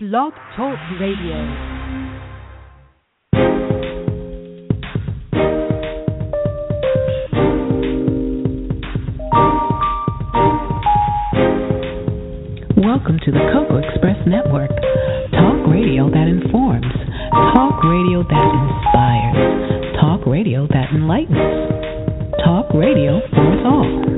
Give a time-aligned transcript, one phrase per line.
[0.00, 1.34] Blog Talk Radio.
[12.76, 14.70] Welcome to the Coco Express Network.
[15.32, 16.86] Talk radio that informs.
[17.56, 19.96] Talk radio that inspires.
[20.00, 21.34] Talk radio that enlightens.
[22.44, 24.17] Talk radio for us all.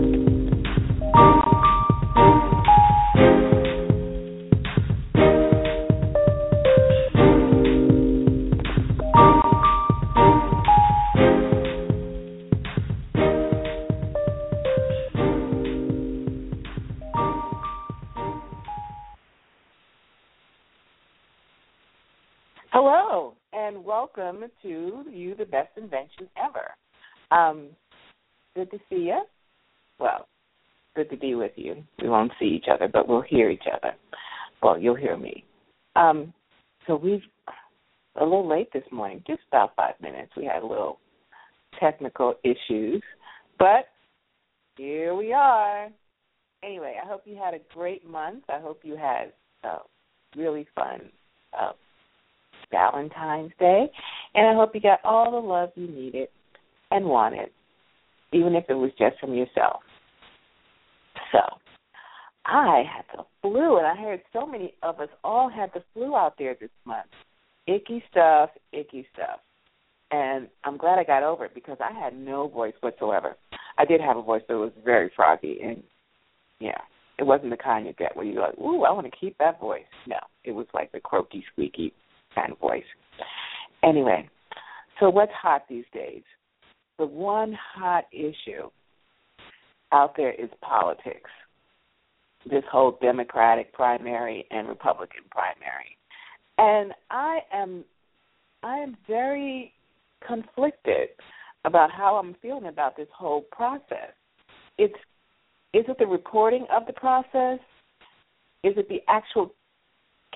[22.83, 26.71] Hello, and welcome to You the Best Invention Ever.
[27.31, 27.67] Um,
[28.55, 29.23] good to see you.
[29.99, 30.27] Well,
[30.97, 31.85] good to be with you.
[32.01, 33.95] We won't see each other, but we'll hear each other.
[34.63, 35.45] Well, you'll hear me.
[35.95, 36.33] Um,
[36.87, 37.21] so we've
[38.19, 40.33] a little late this morning, just about five minutes.
[40.35, 41.01] We had a little
[41.79, 43.03] technical issues,
[43.59, 43.89] but
[44.79, 45.91] here we are.
[46.65, 48.45] Anyway, I hope you had a great month.
[48.49, 49.81] I hope you had a
[50.35, 51.11] really fun
[51.53, 51.73] uh,
[52.71, 53.91] Valentine's Day,
[54.35, 56.29] and I hope you got all the love you needed
[56.91, 57.51] and wanted,
[58.33, 59.81] even if it was just from yourself.
[61.33, 61.41] So,
[62.47, 66.17] I had the flu, and I heard so many of us all had the flu
[66.17, 67.07] out there this month.
[67.67, 69.41] Icky stuff, icky stuff.
[70.11, 73.37] And I'm glad I got over it because I had no voice whatsoever.
[73.79, 75.83] I did have a voice, but it was very froggy, and
[76.59, 76.81] yeah,
[77.19, 79.61] it wasn't the kind you get where you're like, ooh, I want to keep that
[79.61, 79.85] voice.
[80.07, 81.93] No, it was like the croaky, squeaky
[82.35, 82.83] kind of voice.
[83.83, 84.29] Anyway,
[84.99, 86.23] so what's hot these days?
[86.99, 88.69] The one hot issue
[89.93, 91.31] out there is politics.
[92.49, 95.97] This whole Democratic primary and Republican primary.
[96.59, 97.85] And I am
[98.63, 99.73] I am very
[100.27, 101.09] conflicted
[101.65, 104.13] about how I'm feeling about this whole process.
[104.79, 104.95] It's
[105.73, 107.59] is it the reporting of the process?
[108.63, 109.55] Is it the actual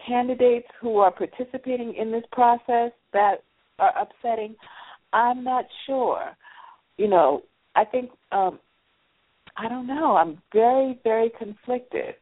[0.07, 3.43] candidates who are participating in this process that
[3.79, 4.55] are upsetting?
[5.13, 6.31] I'm not sure.
[6.97, 7.43] You know,
[7.75, 8.59] I think um
[9.57, 10.17] I don't know.
[10.17, 12.17] I'm very, very conflicted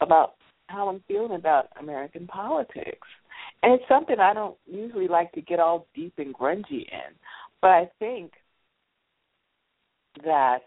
[0.00, 0.34] about
[0.66, 3.06] how I'm feeling about American politics.
[3.62, 7.14] And it's something I don't usually like to get all deep and grungy in.
[7.60, 8.32] But I think
[10.24, 10.62] that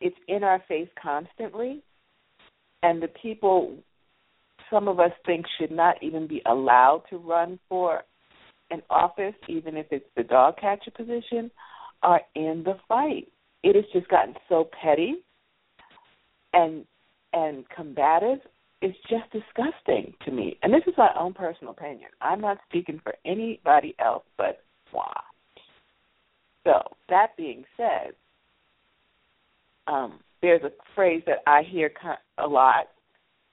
[0.00, 1.82] it's in our face constantly
[2.82, 3.76] and the people
[4.70, 8.02] some of us think should not even be allowed to run for
[8.70, 11.50] an office, even if it's the dog catcher position,
[12.02, 13.28] are in the fight.
[13.62, 15.16] It has just gotten so petty
[16.52, 16.84] and
[17.32, 18.38] and combative.
[18.80, 20.58] It's just disgusting to me.
[20.62, 22.10] And this is my own personal opinion.
[22.20, 25.04] I'm not speaking for anybody else but moi.
[26.64, 28.12] So that being said,
[29.86, 31.90] um, there's a phrase that I hear
[32.38, 32.88] a lot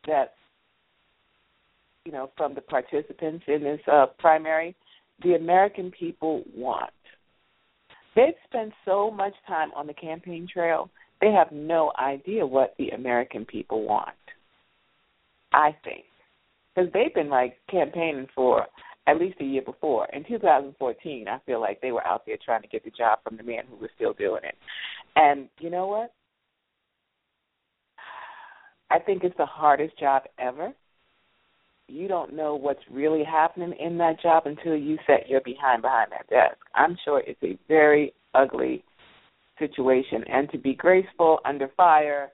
[0.08, 0.34] that
[2.06, 4.76] you know from the participants in this uh, primary,
[5.24, 6.92] the American people want.
[8.16, 10.90] They've spent so much time on the campaign trail,
[11.22, 14.16] they have no idea what the American people want.
[15.54, 16.06] I think
[16.74, 18.66] because they've been like campaigning for
[19.08, 20.08] at least a year before.
[20.14, 23.38] In 2014, I feel like they were out there trying to get the job from
[23.38, 24.56] the man who was still doing it.
[25.16, 26.14] And you know what?
[28.90, 30.74] I think it's the hardest job ever.
[31.92, 36.12] You don't know what's really happening in that job until you set your behind behind
[36.12, 36.58] that desk.
[36.74, 38.84] I'm sure it's a very ugly
[39.60, 42.30] situation, and to be graceful under fire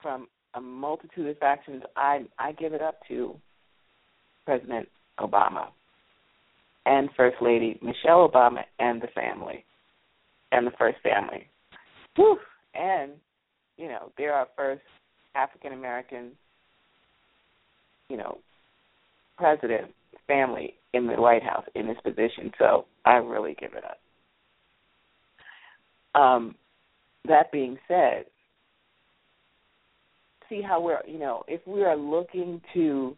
[0.00, 3.34] from a multitude of factions, I I give it up to
[4.44, 5.66] President Obama
[6.86, 9.64] and First Lady Michelle Obama and the family
[10.52, 11.48] and the first family.
[12.16, 12.38] Whew.
[12.74, 13.12] And
[13.76, 14.82] you know, they're our first
[15.34, 16.32] African American,
[18.12, 18.38] you know,
[19.38, 19.90] president
[20.26, 22.52] family in the White House in this position.
[22.58, 26.20] So I really give it up.
[26.20, 26.54] Um,
[27.26, 28.26] that being said,
[30.50, 33.16] see how we're, you know, if we are looking to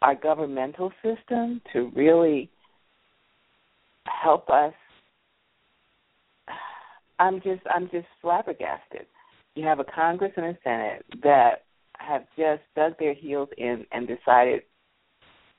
[0.00, 2.48] our governmental system to really
[4.06, 4.72] help us,
[7.18, 9.06] I'm just, I'm just flabbergasted
[9.54, 11.64] you have a Congress and a Senate that
[11.98, 14.62] have just dug their heels in and decided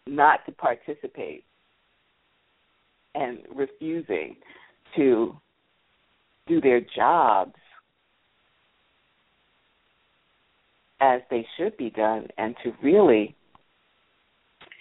[0.08, 1.44] not to participate
[3.16, 4.36] and refusing
[4.96, 5.36] to
[6.48, 7.56] do their jobs
[11.02, 13.36] as they should be done and to really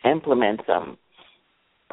[0.04, 0.98] implement some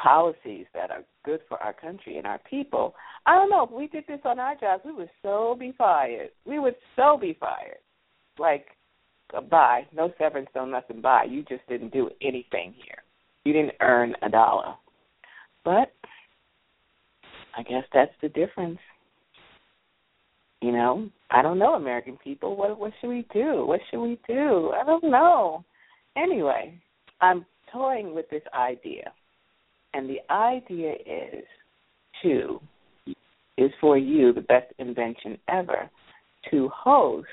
[0.02, 2.94] policies that are good for our country and our people.
[3.26, 6.30] I don't know, if we did this on our jobs, we would so be fired.
[6.46, 7.78] We would so be fired.
[8.40, 8.68] Like,
[9.50, 11.26] bye, no severance, no nothing, bye.
[11.30, 13.04] You just didn't do anything here.
[13.46, 14.76] You didn't earn a dollar.
[15.64, 15.92] But
[17.58, 18.80] I guess that's the difference.
[20.62, 22.56] You know, I don't know, American people.
[22.56, 23.66] What what should we do?
[23.66, 24.72] What should we do?
[24.80, 25.64] I don't know.
[26.16, 26.80] Anyway,
[27.20, 29.12] I'm toying with this idea,
[29.94, 31.44] and the idea is
[32.22, 32.60] to
[33.58, 35.90] is for you the best invention ever
[36.50, 37.28] to host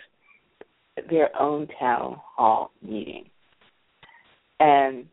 [1.09, 3.25] their own town hall meeting
[4.61, 5.07] and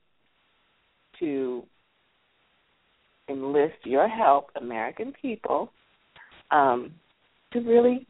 [1.20, 1.64] to
[3.30, 5.72] enlist your help, American people,
[6.52, 6.92] um,
[7.54, 8.06] to really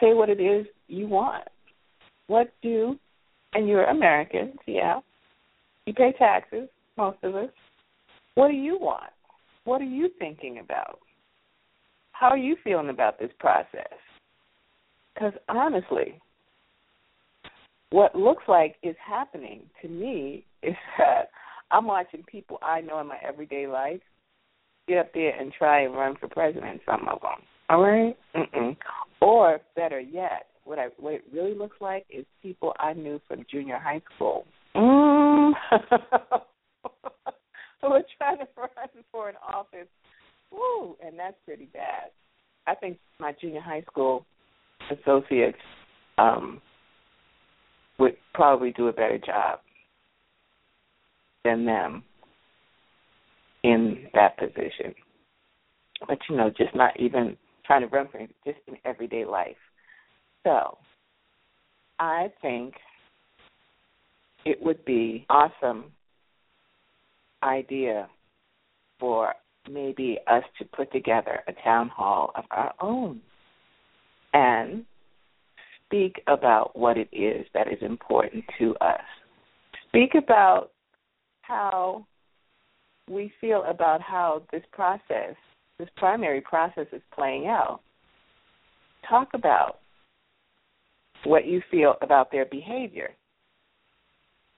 [0.00, 1.44] say what it is you want.
[2.26, 2.98] What do,
[3.54, 5.00] and you're Americans, yeah.
[5.86, 7.48] You pay taxes, most of us.
[8.34, 9.10] What do you want?
[9.64, 11.00] What are you thinking about?
[12.12, 13.92] How are you feeling about this process?
[15.14, 16.20] Because honestly,
[17.90, 21.30] what looks like is happening to me is that
[21.70, 24.00] I'm watching people I know in my everyday life
[24.86, 26.80] get up there and try and run for president.
[26.86, 28.16] Some of them, all right.
[28.34, 28.76] Mm-mm.
[29.20, 33.44] Or better yet, what I what it really looks like is people I knew from
[33.50, 34.46] junior high school.
[34.74, 35.52] Mm.
[37.80, 39.88] who are trying to run for an office.
[40.50, 42.10] Woo, and that's pretty bad.
[42.66, 44.24] I think my junior high school
[44.90, 45.58] associates
[46.16, 46.60] um
[47.98, 49.60] would probably do a better job
[51.44, 52.02] than them
[53.64, 54.94] in that position.
[56.06, 57.36] But you know, just not even
[57.66, 59.56] trying to run for it, just in everyday life.
[60.44, 60.78] So
[61.98, 62.74] I think
[64.44, 65.86] it would be awesome
[67.42, 68.08] idea
[68.98, 69.34] for
[69.70, 73.20] maybe us to put together a town hall of our own
[74.32, 74.84] and
[75.88, 79.00] speak about what it is that is important to us.
[79.88, 80.70] Speak about
[81.42, 82.06] how
[83.10, 85.34] we feel about how this process,
[85.78, 87.80] this primary process, is playing out.
[89.08, 89.78] Talk about
[91.24, 93.10] what you feel about their behavior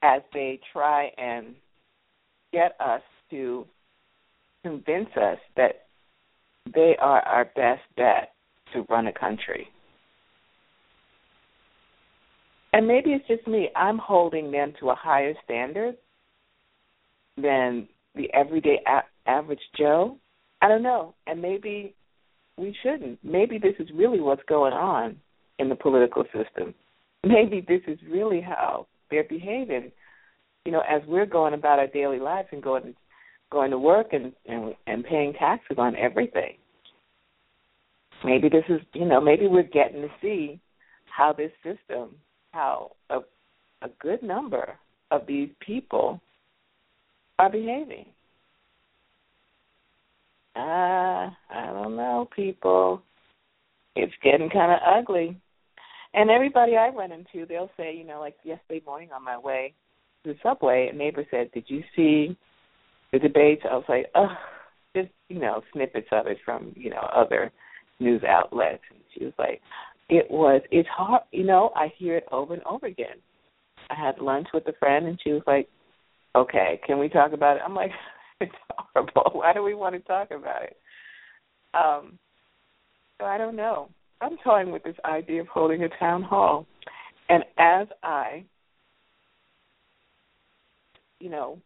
[0.03, 1.55] as they try and
[2.51, 3.65] get us to
[4.63, 5.85] convince us that
[6.73, 8.33] they are our best bet
[8.73, 9.67] to run a country.
[12.73, 13.69] And maybe it's just me.
[13.75, 15.95] I'm holding them to a higher standard
[17.37, 20.17] than the everyday a- average Joe?
[20.61, 21.13] I don't know.
[21.27, 21.95] And maybe
[22.57, 23.19] we shouldn't.
[23.23, 25.17] Maybe this is really what's going on
[25.59, 26.73] in the political system.
[27.23, 29.91] Maybe this is really how they're behaving.
[30.65, 32.95] You know, as we're going about our daily lives and going
[33.51, 36.53] going to work and and, and paying taxes on everything.
[38.23, 40.59] Maybe this is, you know, maybe we're getting to see
[41.05, 42.15] how this system,
[42.51, 43.19] how a
[43.83, 44.75] a good number
[45.09, 46.21] of these people
[47.39, 48.05] are behaving.
[50.55, 53.01] Uh, I don't know, people.
[53.95, 55.37] It's getting kind of ugly.
[56.13, 59.73] And everybody I run into, they'll say, you know, like yesterday morning on my way
[60.23, 62.37] to the subway, a neighbor said, "Did you see
[63.11, 64.37] the debates?" I was like, "Ugh,"
[64.95, 67.51] just you know, snippets of it from you know other
[67.99, 68.83] news outlets.
[68.89, 69.61] And she was like,
[70.11, 70.61] "It was.
[70.69, 71.23] It's hard.
[71.31, 73.17] You know, I hear it over and over again."
[73.89, 75.67] I had lunch with a friend, and she was like,
[76.35, 77.63] okay, can we talk about it?
[77.65, 77.91] I'm like,
[78.41, 79.31] it's horrible.
[79.33, 80.77] Why do we want to talk about it?
[81.73, 82.17] Um,
[83.19, 83.89] so I don't know.
[84.21, 86.65] I'm toying with this idea of holding a town hall.
[87.29, 88.43] And as I,
[91.19, 91.59] you know,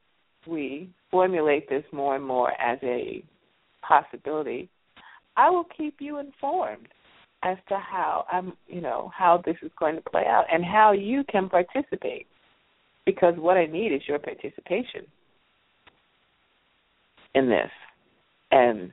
[0.48, 3.24] we formulate this more and more as a
[3.82, 4.70] possibility,
[5.38, 6.88] I will keep you informed
[7.46, 10.92] as to how I'm, you know, how this is going to play out and how
[10.92, 12.25] you can participate
[13.06, 15.06] because what I need is your participation
[17.36, 17.70] in this
[18.52, 18.92] and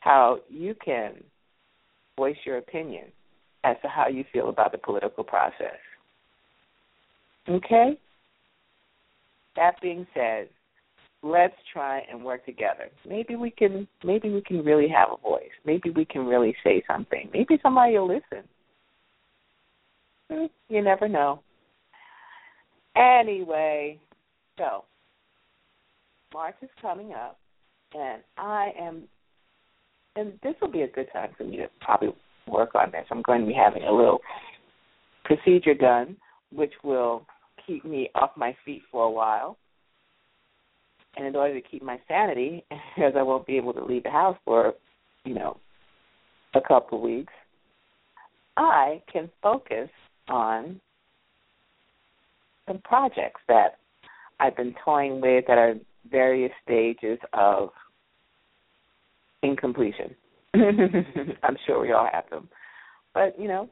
[0.00, 1.14] how you can
[2.18, 3.06] voice your opinion
[3.64, 5.78] as to how you feel about the political process.
[7.48, 7.98] Okay?
[9.56, 10.50] That being said,
[11.22, 12.88] let's try and work together.
[13.08, 15.50] Maybe we can maybe we can really have a voice.
[15.64, 17.28] Maybe we can really say something.
[17.32, 18.44] Maybe somebody will listen.
[20.30, 21.42] Hmm, you never know.
[22.96, 23.98] Anyway,
[24.58, 24.84] so
[26.32, 27.38] March is coming up,
[27.94, 29.04] and I am,
[30.16, 32.10] and this will be a good time for me to probably
[32.46, 33.06] work on this.
[33.10, 34.20] I'm going to be having a little
[35.24, 36.16] procedure done,
[36.52, 37.24] which will
[37.66, 39.56] keep me off my feet for a while.
[41.16, 42.64] And in order to keep my sanity,
[42.96, 44.74] because I won't be able to leave the house for,
[45.24, 45.58] you know,
[46.54, 47.32] a couple of weeks,
[48.56, 49.88] I can focus
[50.28, 50.80] on
[52.66, 53.78] some projects that
[54.40, 55.74] I've been toying with that are
[56.10, 57.70] various stages of
[59.42, 60.14] incompletion.
[60.54, 62.48] I'm sure we all have them.
[63.14, 63.68] But, you know,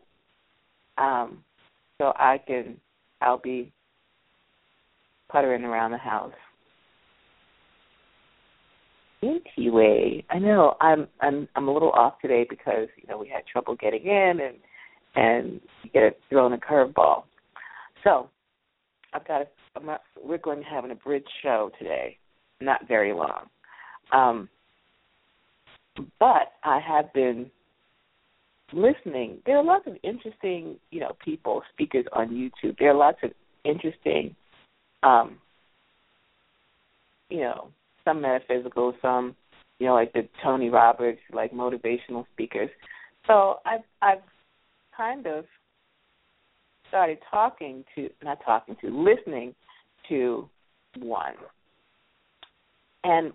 [0.98, 1.44] um,
[1.98, 2.76] so I can
[3.20, 3.72] I'll be
[5.30, 6.32] puttering around the house.
[9.56, 13.46] Anyway, I know I'm I'm I'm a little off today because you know we had
[13.46, 14.56] trouble getting in and
[15.16, 15.60] and
[15.92, 17.24] get thrown a curveball.
[18.04, 18.28] So
[19.12, 22.18] I've got a, I'm not, we're going to have an abridged show today,
[22.60, 23.46] not very long.
[24.12, 24.48] Um,
[26.20, 27.50] but I have been
[28.72, 29.38] listening.
[29.46, 32.76] There are lots of interesting, you know, people, speakers on YouTube.
[32.78, 33.30] There are lots of
[33.64, 34.36] interesting,
[35.02, 35.38] um,
[37.30, 37.68] you know,
[38.06, 39.36] some metaphysical, some,
[39.78, 42.70] you know, like the Tony Robbins, like motivational speakers.
[43.26, 44.22] So I've I've
[44.96, 45.44] kind of
[46.88, 49.54] started talking to not talking to listening
[50.08, 50.48] to
[50.98, 51.34] one
[53.04, 53.32] and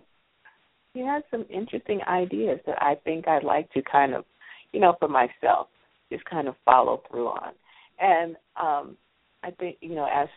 [0.94, 4.26] he has some interesting ideas that I think I'd like to kind of
[4.74, 5.68] you know for myself
[6.12, 7.52] just kind of follow through on
[8.00, 8.98] and um
[9.44, 10.28] I think you know as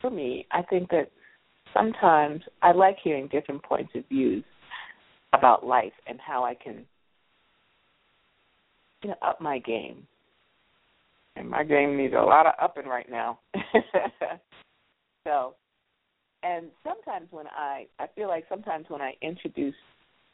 [0.00, 1.10] for me I think that
[1.74, 4.44] sometimes I like hearing different points of views
[5.32, 6.84] about life and how I can
[9.02, 10.06] you know up my game
[11.38, 13.38] and my game needs a lot of upping right now.
[15.24, 15.54] so,
[16.42, 19.74] and sometimes when I, I feel like sometimes when I introduce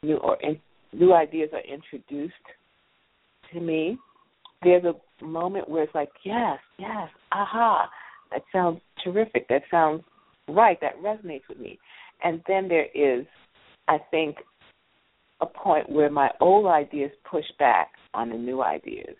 [0.01, 0.59] new or in,
[0.93, 2.33] new ideas are introduced
[3.53, 3.97] to me,
[4.63, 7.87] there's a moment where it's like, yes, yes, aha,
[8.31, 9.47] that sounds terrific.
[9.47, 10.01] That sounds
[10.47, 10.79] right.
[10.81, 11.79] That resonates with me.
[12.23, 13.25] And then there is,
[13.87, 14.37] I think,
[15.41, 19.15] a point where my old ideas push back on the new ideas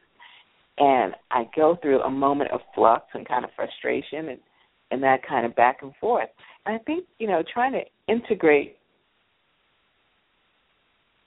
[0.78, 4.40] and I go through a moment of flux and kind of frustration and
[4.92, 6.30] and that kind of back and forth.
[6.66, 8.78] And I think you know trying to integrate,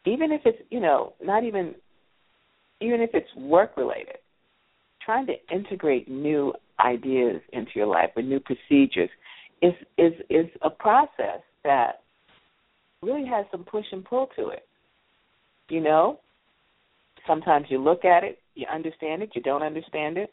[0.05, 1.75] even if it's you know not even
[2.81, 4.19] even if it's work related,
[5.05, 9.11] trying to integrate new ideas into your life or new procedures
[9.63, 12.01] is is is a process that
[13.03, 14.67] really has some push and pull to it.
[15.69, 16.21] You know,
[17.27, 20.33] sometimes you look at it you understand it, you don't understand it.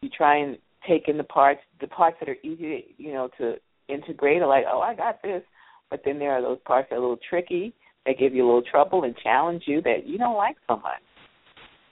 [0.00, 0.56] You try and
[0.88, 3.56] take in the parts, the parts that are easy, you know, to
[3.88, 5.42] integrate are like, oh, I got this.
[5.90, 7.74] But then there are those parts that are a little tricky,
[8.06, 11.02] that give you a little trouble and challenge you that you don't like so much.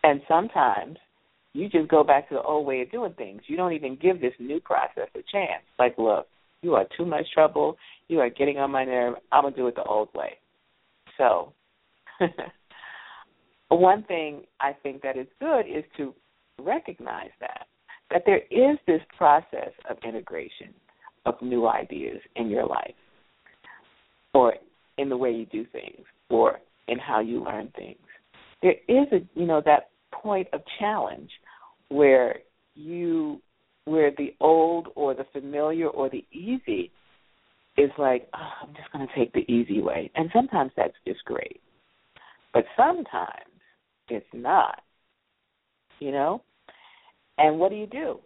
[0.04, 0.96] And sometimes
[1.54, 3.42] you just go back to the old way of doing things.
[3.46, 5.62] You don't even give this new process a chance.
[5.78, 6.26] Like, look,
[6.62, 7.76] you are too much trouble.
[8.08, 9.14] You are getting on my nerve.
[9.32, 10.38] I'm gonna do it the old way.
[11.16, 11.52] So
[13.68, 16.12] one thing I think that is good is to
[16.60, 17.66] recognize that
[18.10, 20.74] that there is this process of integration
[21.26, 22.94] of new ideas in your life
[24.34, 24.54] or
[24.98, 27.98] in the way you do things or in how you learn things.
[28.62, 31.30] There is a you know that point of challenge
[31.88, 32.36] where
[32.74, 33.40] you
[33.86, 36.90] where the old or the familiar or the easy
[37.76, 40.10] is like, oh, I'm just going to take the easy way.
[40.14, 41.60] And sometimes that's just great.
[42.52, 43.50] But sometimes
[44.08, 44.80] it's not.
[46.00, 46.42] You know?
[47.36, 48.20] And what do you do?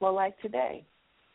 [0.00, 0.84] Well, like today,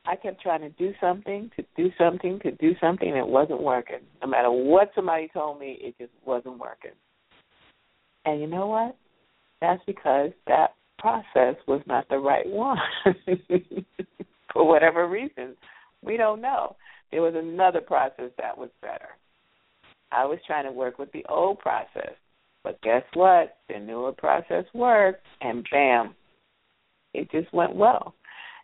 [0.06, 3.62] I kept trying to do something, to do something, to do something, and it wasn't
[3.62, 4.00] working.
[4.22, 6.92] No matter what somebody told me, it just wasn't working.
[8.26, 8.96] And you know what?
[9.62, 12.78] That's because that process was not the right one.
[14.54, 15.56] For whatever reason,
[16.02, 16.76] we don't know.
[17.12, 19.10] There was another process that was better.
[20.12, 22.14] I was trying to work with the old process.
[22.64, 23.58] But guess what?
[23.70, 26.14] The newer process worked, and bam,
[27.14, 28.14] it just went well.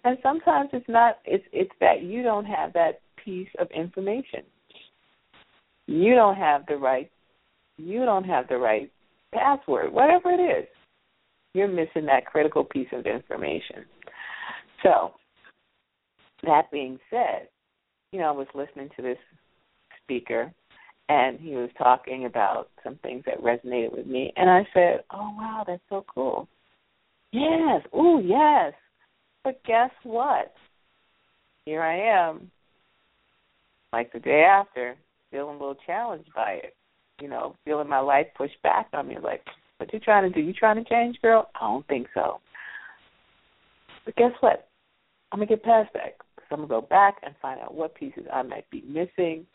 [0.04, 1.18] And sometimes it's not.
[1.26, 4.44] It's it's that you don't have that piece of information.
[5.88, 7.10] You don't have the right.
[7.78, 8.92] You don't have the right
[9.34, 10.68] password, whatever it is.
[11.58, 13.86] You're missing that critical piece of information.
[14.84, 15.14] So,
[16.44, 17.48] that being said,
[18.12, 19.18] you know, I was listening to this
[20.04, 20.54] speaker
[21.10, 25.34] and he was talking about some things that resonated with me and I said, "Oh
[25.36, 26.48] wow, that's so cool."
[27.32, 27.82] Yes.
[27.92, 28.74] Oh, yes.
[29.44, 30.54] But guess what?
[31.66, 32.52] Here I am.
[33.92, 34.96] Like the day after,
[35.32, 36.76] feeling a little challenged by it.
[37.20, 39.44] You know, feeling my life pushed back on me like,
[39.78, 40.46] what you trying to do?
[40.46, 41.50] You trying to change, girl?
[41.56, 42.40] I don't think so.
[44.06, 44.68] But guess what?
[45.32, 46.16] I'm gonna get past that.
[46.50, 49.46] So I'm gonna go back and find out what pieces I might be missing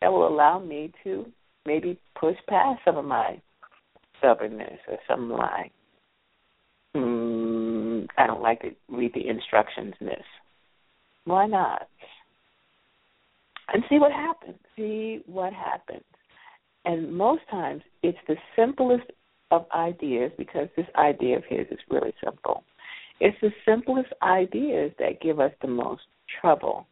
[0.00, 1.26] that will allow me to
[1.66, 3.40] maybe push past some of my
[4.18, 5.70] stubbornness or some my
[6.96, 10.16] mm, I don't like to read the instructions miss.
[11.24, 11.88] Why not?
[13.72, 14.58] And see what happens.
[14.76, 16.04] See what happens.
[16.84, 19.10] And most times it's the simplest
[19.50, 22.64] of ideas because this idea of his is really simple.
[23.20, 26.02] It's the simplest ideas that give us the most
[26.40, 26.86] trouble.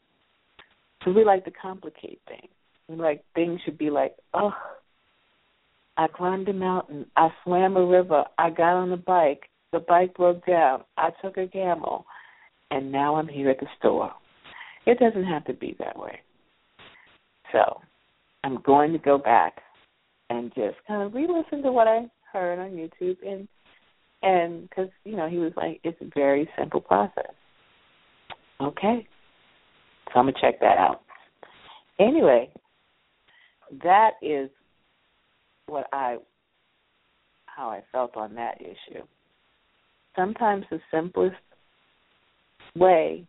[1.04, 2.50] So we like to complicate things.
[2.88, 4.52] We like things should be like, oh,
[5.96, 10.14] I climbed a mountain, I swam a river, I got on a bike, the bike
[10.14, 12.04] broke down, I took a gamble,
[12.70, 14.12] and now I'm here at the store.
[14.84, 16.20] It doesn't have to be that way.
[17.52, 17.80] So
[18.44, 19.62] I'm going to go back
[20.28, 22.06] and just kind of re-listen to what I
[22.40, 23.49] heard on YouTube and
[24.23, 27.33] and because you know he was like it's a very simple process.
[28.61, 29.07] Okay,
[30.07, 31.02] so I'm gonna check that out.
[31.99, 32.50] Anyway,
[33.83, 34.50] that is
[35.66, 36.16] what I
[37.47, 39.02] how I felt on that issue.
[40.14, 41.37] Sometimes the simplest
[42.75, 43.26] way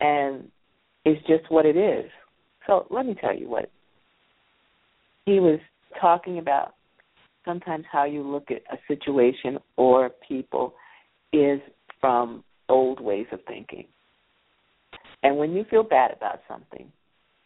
[0.00, 0.50] and
[1.04, 2.10] is just what it is.
[2.66, 3.70] So let me tell you what
[5.26, 5.60] he was
[6.00, 6.74] talking about
[7.44, 10.74] sometimes how you look at a situation or people
[11.32, 11.60] is
[12.00, 13.86] from old ways of thinking.
[15.22, 16.90] And when you feel bad about something,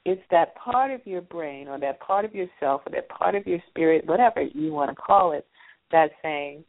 [0.05, 3.47] it's that part of your brain or that part of yourself or that part of
[3.47, 5.47] your spirit, whatever you want to call it,
[5.91, 6.65] that's saying,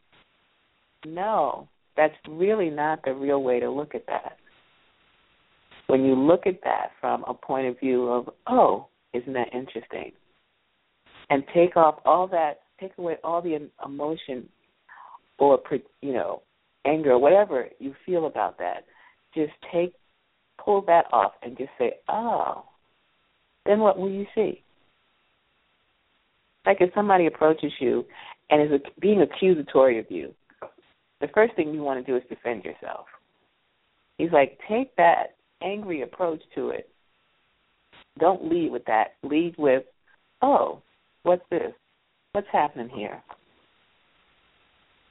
[1.06, 4.38] no, that's really not the real way to look at that.
[5.86, 10.12] When you look at that from a point of view of, oh, isn't that interesting?
[11.30, 14.48] And take off all that, take away all the emotion
[15.38, 15.60] or,
[16.00, 16.42] you know,
[16.84, 18.84] anger, or whatever you feel about that.
[19.34, 19.94] Just take,
[20.62, 22.64] pull that off and just say, oh,
[23.66, 24.62] then what will you see?
[26.66, 28.04] Like if somebody approaches you
[28.50, 30.34] and is being accusatory of you,
[31.20, 33.06] the first thing you want to do is defend yourself.
[34.16, 36.88] He's like, take that angry approach to it.
[38.18, 39.14] Don't lead with that.
[39.22, 39.84] Lead with,
[40.42, 40.82] oh,
[41.22, 41.72] what's this?
[42.32, 43.22] What's happening here?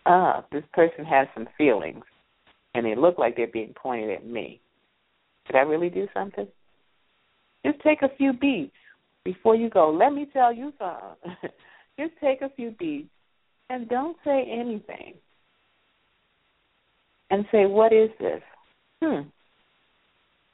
[0.05, 2.03] Ah, this person has some feelings,
[2.73, 4.61] and they look like they're being pointed at me.
[5.47, 6.47] Did I really do something?
[7.65, 8.75] Just take a few beats
[9.25, 9.91] before you go.
[9.91, 11.49] Let me tell you something.
[11.99, 13.09] Just take a few beats
[13.69, 15.15] and don't say anything.
[17.29, 18.41] And say, what is this?
[19.03, 19.27] Hmm.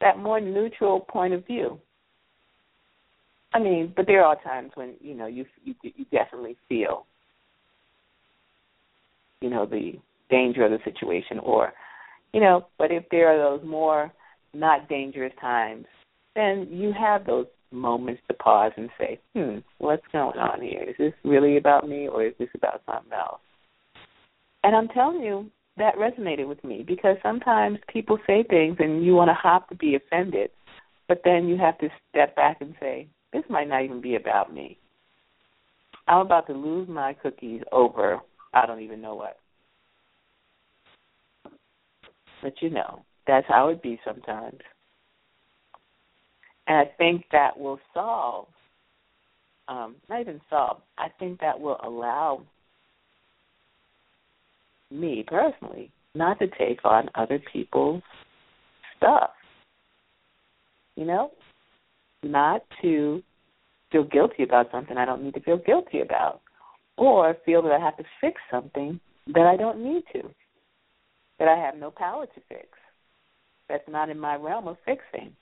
[0.02, 1.80] That more neutral point of view.
[3.54, 7.06] I mean, but there are times when you know you you, you definitely feel,
[9.42, 9.94] you know, the
[10.30, 11.74] danger of the situation, or,
[12.34, 14.12] you know, but if there are those more
[14.54, 15.86] not dangerous times
[16.36, 20.84] then you have those moments to pause and say, hmm, what's going on here?
[20.84, 23.42] Is this really about me or is this about something else?
[24.64, 29.16] And I'm telling you, that resonated with me because sometimes people say things and you
[29.16, 30.52] want to hop to be offended,
[31.08, 34.54] but then you have to step back and say, this might not even be about
[34.54, 34.78] me.
[36.08, 38.22] I'm about to lose my cookies over
[38.54, 39.38] I don't even know what.
[42.42, 44.60] But you know, that's how it be sometimes.
[46.68, 48.48] And I think that will solve,
[49.68, 52.44] um, not even solve, I think that will allow
[54.92, 58.04] me personally not to take on other people's
[58.98, 59.32] stuff.
[60.96, 61.32] You know?
[62.24, 63.22] Not to
[63.92, 66.42] feel guilty about something I don't need to feel guilty about.
[66.98, 70.24] Or feel that I have to fix something that I don't need to.
[71.40, 72.68] That I have no power to fix.
[73.68, 75.36] That's not in my realm of fixing.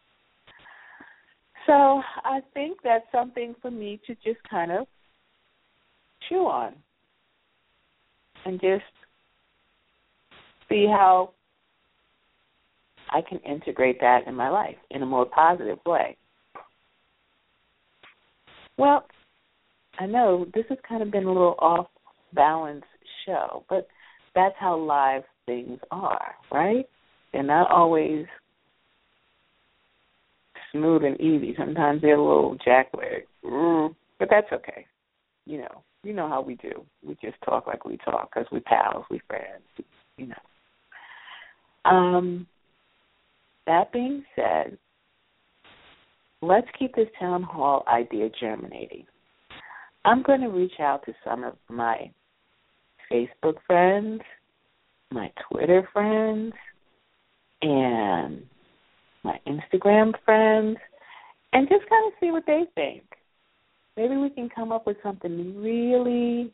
[1.67, 4.87] So I think that's something for me to just kind of
[6.27, 6.73] chew on
[8.45, 8.83] and just
[10.69, 11.31] see how
[13.09, 16.17] I can integrate that in my life in a more positive way.
[18.81, 19.05] Well,
[19.99, 21.85] I know this has kind of been a little off
[22.33, 22.83] balance
[23.27, 23.87] show, but
[24.33, 26.89] that's how live things are, right?
[27.31, 28.25] They're not always
[30.71, 31.53] smooth and easy.
[31.59, 34.87] Sometimes they're a little jackleg, mm, but that's okay.
[35.45, 36.83] You know, you know how we do.
[37.05, 39.61] We just talk like we talk because we pals, we friends.
[40.17, 41.91] You know.
[41.91, 42.47] Um.
[43.67, 44.79] That being said,
[46.41, 49.05] let's keep this town hall idea germinating.
[50.03, 52.11] I'm going to reach out to some of my
[53.11, 54.21] Facebook friends,
[55.11, 56.53] my Twitter friends,
[57.61, 58.43] and
[59.23, 60.77] my Instagram friends
[61.53, 63.03] and just kind of see what they think.
[63.97, 66.51] Maybe we can come up with something really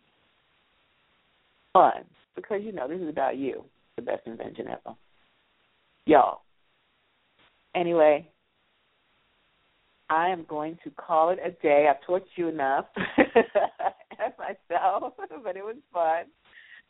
[1.72, 2.04] fun
[2.36, 3.64] because you know this is about you,
[3.96, 4.96] the best invention ever.
[6.06, 6.42] Y'all.
[7.76, 8.28] Anyway,
[10.10, 11.88] I am going to call it a day.
[11.90, 12.86] I've tortured you enough
[13.18, 16.26] as myself, but it was fun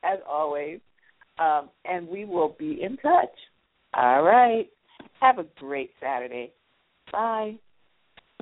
[0.04, 0.80] as always.
[1.40, 3.30] Um, and we will be in touch.
[3.94, 4.68] All right.
[5.20, 6.52] Have a great Saturday.
[7.12, 7.56] Bye.